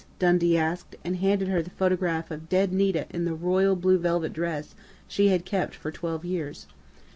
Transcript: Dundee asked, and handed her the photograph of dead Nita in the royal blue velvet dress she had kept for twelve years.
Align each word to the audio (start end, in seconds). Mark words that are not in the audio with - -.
Dundee 0.17 0.57
asked, 0.57 0.95
and 1.03 1.17
handed 1.17 1.47
her 1.49 1.61
the 1.61 1.69
photograph 1.69 2.31
of 2.31 2.49
dead 2.49 2.73
Nita 2.73 3.05
in 3.11 3.25
the 3.25 3.35
royal 3.35 3.75
blue 3.75 3.99
velvet 3.99 4.33
dress 4.33 4.73
she 5.07 5.27
had 5.29 5.45
kept 5.45 5.75
for 5.75 5.91
twelve 5.91 6.25
years. 6.25 6.65